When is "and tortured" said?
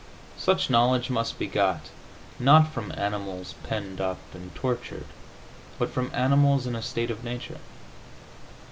4.33-5.05